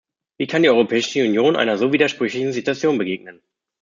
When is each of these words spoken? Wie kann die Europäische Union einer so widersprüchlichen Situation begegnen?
Wie 0.39 0.47
kann 0.47 0.63
die 0.63 0.69
Europäische 0.69 1.23
Union 1.23 1.55
einer 1.55 1.77
so 1.77 1.93
widersprüchlichen 1.93 2.53
Situation 2.53 2.97
begegnen? 2.97 3.43